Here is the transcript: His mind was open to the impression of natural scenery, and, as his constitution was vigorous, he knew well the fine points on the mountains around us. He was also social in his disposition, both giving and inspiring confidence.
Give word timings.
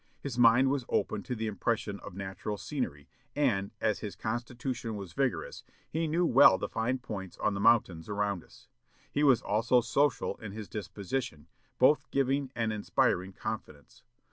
His 0.19 0.35
mind 0.39 0.71
was 0.71 0.83
open 0.89 1.21
to 1.21 1.35
the 1.35 1.45
impression 1.45 1.99
of 1.99 2.15
natural 2.15 2.57
scenery, 2.57 3.07
and, 3.35 3.69
as 3.79 3.99
his 3.99 4.15
constitution 4.15 4.95
was 4.95 5.13
vigorous, 5.13 5.63
he 5.87 6.07
knew 6.07 6.25
well 6.25 6.57
the 6.57 6.67
fine 6.67 6.97
points 6.97 7.37
on 7.37 7.53
the 7.53 7.59
mountains 7.59 8.09
around 8.09 8.43
us. 8.43 8.67
He 9.11 9.23
was 9.23 9.43
also 9.43 9.79
social 9.79 10.37
in 10.37 10.53
his 10.53 10.67
disposition, 10.67 11.45
both 11.77 12.09
giving 12.09 12.51
and 12.55 12.73
inspiring 12.73 13.33
confidence. 13.33 14.01